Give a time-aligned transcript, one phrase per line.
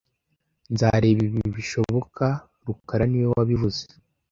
[0.73, 2.25] Nzareba ibi bishoboka
[2.65, 3.81] rukara niwe wabivuze